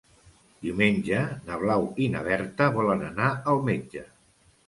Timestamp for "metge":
3.71-4.05